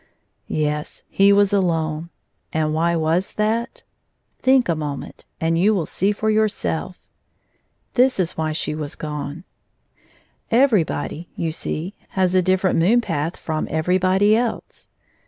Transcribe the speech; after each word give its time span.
Yes, 0.47 1.03
he 1.09 1.31
was 1.31 1.53
alone. 1.53 2.09
And 2.51 2.73
why 2.73 2.95
was 2.95 3.33
that? 3.33 3.83
Think 4.39 4.67
a 4.67 4.73
moment, 4.73 5.25
and 5.39 5.59
you 5.59 5.75
will 5.75 5.85
see 5.85 6.11
for 6.11 6.31
yourself. 6.31 6.97
This 7.93 8.19
is 8.19 8.31
why 8.35 8.51
she 8.51 8.73
was 8.73 8.95
gone:— 8.95 9.43
Everybody, 10.49 11.29
you 11.35 11.51
see, 11.51 11.93
has 12.17 12.33
a 12.33 12.41
different 12.41 12.79
moon 12.79 13.01
path 13.01 13.37
from 13.37 13.67
everybody 13.69 14.35
else. 14.35 14.87